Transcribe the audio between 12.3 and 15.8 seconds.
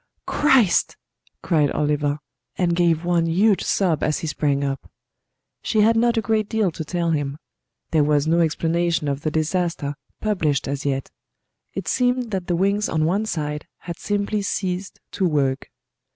that the wings on one side had simply ceased to work.